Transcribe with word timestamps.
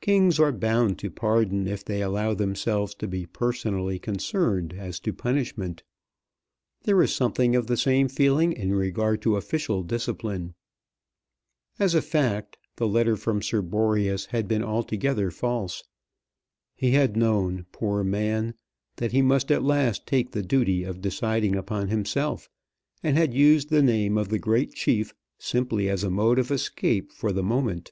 Kings 0.00 0.38
are 0.38 0.52
bound 0.52 1.00
to 1.00 1.10
pardon 1.10 1.66
if 1.66 1.84
they 1.84 2.00
allow 2.00 2.32
themselves 2.32 2.94
to 2.94 3.08
be 3.08 3.26
personally 3.26 3.98
concerned 3.98 4.72
as 4.78 5.00
to 5.00 5.12
punishment. 5.12 5.82
There 6.84 6.94
was 6.94 7.12
something 7.12 7.56
of 7.56 7.66
the 7.66 7.76
same 7.76 8.06
feeling 8.08 8.52
in 8.52 8.72
regard 8.76 9.20
to 9.22 9.34
official 9.34 9.82
discipline. 9.82 10.54
As 11.80 11.92
a 11.96 12.02
fact 12.02 12.56
the 12.76 12.86
letter 12.86 13.16
from 13.16 13.42
Sir 13.42 13.62
Boreas 13.62 14.26
had 14.26 14.46
been 14.46 14.62
altogether 14.62 15.32
false. 15.32 15.82
He 16.76 16.92
had 16.92 17.16
known, 17.16 17.66
poor 17.72 18.04
man, 18.04 18.54
that 18.98 19.10
he 19.10 19.22
must 19.22 19.50
at 19.50 19.64
last 19.64 20.06
take 20.06 20.30
the 20.30 20.42
duty 20.44 20.84
of 20.84 21.00
deciding 21.00 21.56
upon 21.56 21.88
himself, 21.88 22.48
and 23.02 23.18
had 23.18 23.34
used 23.34 23.70
the 23.70 23.82
name 23.82 24.18
of 24.18 24.28
the 24.28 24.38
great 24.38 24.72
chief 24.74 25.14
simply 25.40 25.88
as 25.88 26.04
a 26.04 26.10
mode 26.10 26.38
of 26.38 26.52
escape 26.52 27.10
for 27.10 27.32
the 27.32 27.42
moment. 27.42 27.90